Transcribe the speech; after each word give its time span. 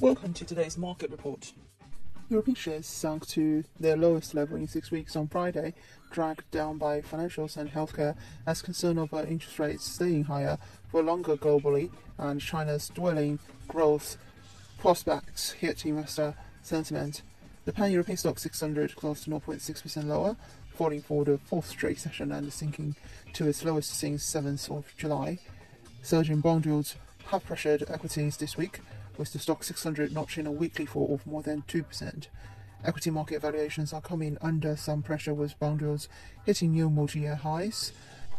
Welcome 0.00 0.32
to 0.34 0.44
today's 0.44 0.78
market 0.78 1.10
report. 1.10 1.52
European 2.30 2.54
shares 2.54 2.86
sunk 2.86 3.26
to 3.30 3.64
their 3.80 3.96
lowest 3.96 4.32
level 4.32 4.56
in 4.56 4.68
six 4.68 4.92
weeks 4.92 5.16
on 5.16 5.26
Friday, 5.26 5.74
dragged 6.12 6.48
down 6.52 6.78
by 6.78 7.00
financials 7.00 7.56
and 7.56 7.68
healthcare 7.68 8.14
as 8.46 8.62
concern 8.62 8.96
over 8.96 9.24
interest 9.24 9.58
rates 9.58 9.84
staying 9.84 10.22
higher 10.22 10.56
for 10.88 11.02
longer 11.02 11.36
globally 11.36 11.90
and 12.16 12.40
China's 12.40 12.88
dwindling 12.90 13.40
growth 13.66 14.18
prospects 14.78 15.50
hit 15.50 15.84
investor 15.84 16.36
sentiment. 16.62 17.22
The 17.64 17.72
pan 17.72 17.90
European 17.90 18.18
STOXX 18.18 18.38
600 18.38 18.94
closed 18.94 19.26
0.6% 19.26 20.04
lower, 20.06 20.36
falling 20.76 21.02
for 21.02 21.24
the 21.24 21.38
fourth 21.38 21.66
straight 21.66 21.98
session 21.98 22.30
and 22.30 22.52
sinking 22.52 22.94
to 23.32 23.48
its 23.48 23.64
lowest 23.64 23.90
since 23.90 24.22
7th 24.24 24.70
of 24.70 24.96
July. 24.96 25.40
Surging 26.02 26.38
bond 26.38 26.66
yields 26.66 26.94
have 27.26 27.44
pressured 27.44 27.82
equities 27.90 28.36
this 28.36 28.56
week, 28.56 28.78
with 29.18 29.32
the 29.32 29.38
STOXX 29.38 29.64
600 29.64 30.14
notching 30.14 30.46
a 30.46 30.52
weekly 30.52 30.86
fall 30.86 31.12
of 31.12 31.26
more 31.26 31.42
than 31.42 31.62
2%. 31.68 32.28
Equity 32.84 33.10
market 33.10 33.42
valuations 33.42 33.92
are 33.92 34.00
coming 34.00 34.38
under 34.40 34.76
some 34.76 35.02
pressure 35.02 35.34
with 35.34 35.58
bond 35.58 35.80
yields 35.80 36.08
hitting 36.46 36.70
new 36.70 36.88
multi-year 36.88 37.34
highs. 37.34 37.92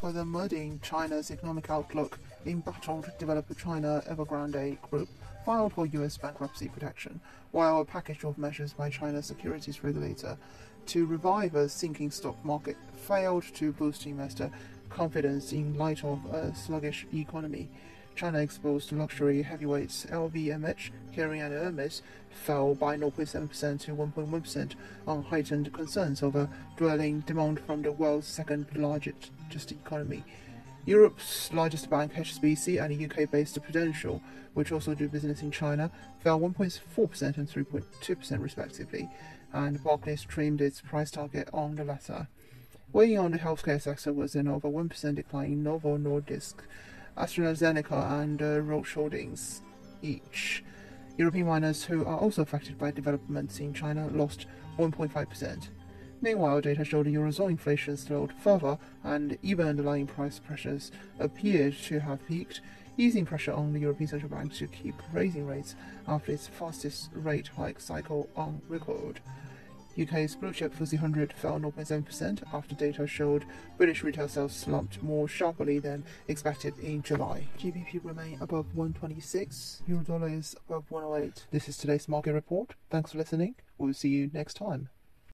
Further 0.00 0.24
muddying 0.24 0.80
China's 0.82 1.30
economic 1.30 1.70
outlook, 1.70 2.18
embattled 2.46 3.12
developer 3.18 3.54
China 3.54 4.02
Evergrande 4.08 4.80
Group 4.90 5.08
filed 5.44 5.74
for 5.74 5.86
US 5.86 6.16
bankruptcy 6.16 6.68
protection, 6.68 7.20
while 7.50 7.80
a 7.80 7.84
package 7.84 8.24
of 8.24 8.38
measures 8.38 8.72
by 8.72 8.88
China's 8.88 9.26
securities 9.26 9.84
regulator 9.84 10.38
to 10.86 11.06
revive 11.06 11.54
a 11.54 11.68
sinking 11.68 12.10
stock 12.10 12.42
market 12.44 12.76
failed 12.94 13.44
to 13.54 13.72
boost 13.72 14.06
investor 14.06 14.50
confidence 14.88 15.52
in 15.52 15.76
light 15.76 16.02
of 16.04 16.24
a 16.32 16.54
sluggish 16.54 17.06
economy. 17.14 17.68
China 18.14 18.38
exposed 18.38 18.92
luxury 18.92 19.42
heavyweights 19.42 20.06
LVMH, 20.06 20.90
Kering 21.14 21.44
and 21.44 21.52
Hermes 21.52 22.02
fell 22.30 22.74
by 22.74 22.96
0.7% 22.96 23.80
to 23.80 23.94
1.1% 23.94 24.74
on 25.06 25.22
heightened 25.22 25.72
concerns 25.72 26.22
over 26.22 26.48
dwindling 26.76 27.20
demand 27.20 27.60
from 27.60 27.82
the 27.82 27.92
world's 27.92 28.26
second 28.26 28.66
largest 28.74 29.72
economy. 29.72 30.24
Europe's 30.84 31.52
largest 31.52 31.88
bank, 31.88 32.12
HSBC, 32.14 32.82
and 32.82 32.92
a 32.92 33.22
UK-based 33.22 33.62
Prudential, 33.62 34.20
which 34.54 34.72
also 34.72 34.94
do 34.94 35.08
business 35.08 35.42
in 35.42 35.50
China, 35.50 35.90
fell 36.20 36.40
1.4% 36.40 37.38
and 37.38 37.48
3.2% 37.48 38.42
respectively, 38.42 39.08
and 39.52 39.82
Barclays 39.84 40.22
trimmed 40.24 40.60
its 40.60 40.80
price 40.80 41.10
target 41.12 41.48
on 41.52 41.76
the 41.76 41.84
latter. 41.84 42.26
Weighing 42.92 43.18
on 43.18 43.30
the 43.30 43.38
healthcare 43.38 43.80
sector 43.80 44.12
was 44.12 44.34
an 44.34 44.48
over 44.48 44.68
1% 44.68 45.14
decline 45.14 45.52
in 45.52 45.62
Novo 45.62 45.96
Nordisk, 45.96 46.54
AstraZeneca, 47.16 48.22
and 48.22 48.40
uh, 48.42 48.60
Roche 48.60 48.94
Holdings 48.94 49.62
each. 50.02 50.64
European 51.18 51.46
miners 51.46 51.84
who 51.84 52.04
are 52.04 52.18
also 52.18 52.42
affected 52.42 52.78
by 52.78 52.90
developments 52.90 53.60
in 53.60 53.74
China 53.74 54.08
lost 54.12 54.46
1.5%. 54.78 55.68
Meanwhile, 56.20 56.60
data 56.60 56.84
showed 56.84 57.06
Eurozone 57.06 57.50
inflation 57.50 57.96
slowed 57.96 58.32
further 58.32 58.78
and 59.02 59.36
even 59.42 59.66
underlying 59.66 60.06
price 60.06 60.38
pressures 60.38 60.92
appeared 61.18 61.76
to 61.84 61.98
have 61.98 62.26
peaked, 62.26 62.60
easing 62.96 63.26
pressure 63.26 63.52
on 63.52 63.72
the 63.72 63.80
European 63.80 64.08
Central 64.08 64.30
Bank 64.30 64.54
to 64.54 64.68
keep 64.68 64.94
raising 65.12 65.46
rates 65.46 65.74
after 66.06 66.32
its 66.32 66.46
fastest 66.46 67.10
rate 67.12 67.48
hike 67.48 67.80
cycle 67.80 68.28
on 68.36 68.62
record. 68.68 69.20
UK's 70.00 70.36
blue 70.36 70.52
chip 70.52 70.74
FTSE 70.74 70.94
100 70.94 71.32
fell 71.32 71.58
0.7% 71.58 72.42
after 72.52 72.74
data 72.74 73.06
showed 73.06 73.44
British 73.76 74.02
retail 74.02 74.28
sales 74.28 74.54
slumped 74.54 75.02
more 75.02 75.28
sharply 75.28 75.78
than 75.78 76.04
expected 76.28 76.78
in 76.78 77.02
July. 77.02 77.46
GBP 77.58 78.00
remained 78.02 78.40
above 78.40 78.66
126, 78.74 79.82
euro 79.86 80.02
dollar 80.02 80.28
is 80.28 80.56
above 80.68 80.90
108. 80.90 81.46
This 81.50 81.68
is 81.68 81.76
today's 81.76 82.08
market 82.08 82.32
report. 82.32 82.74
Thanks 82.90 83.12
for 83.12 83.18
listening. 83.18 83.54
We'll 83.78 83.94
see 83.94 84.08
you 84.08 84.30
next 84.32 84.54
time. 84.54 84.88